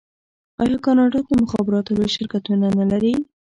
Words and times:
آیا 0.63 0.77
کاناډا 0.85 1.19
د 1.27 1.31
مخابراتو 1.43 1.95
لوی 1.97 2.09
شرکتونه 2.15 2.67
نلري؟ 2.79 3.13